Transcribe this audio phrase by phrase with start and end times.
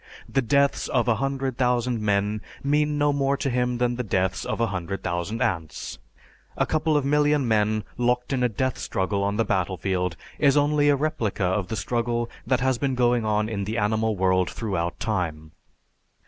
[0.27, 4.45] The deaths of a hundred thousand men mean no more to him than the deaths
[4.45, 5.99] of a hundred thousand ants.
[6.57, 10.89] A couple of million men locked in a death struggle on the battlefield is only
[10.89, 14.99] a replica of the struggle that has been going on in the animal world throughout
[14.99, 15.51] time.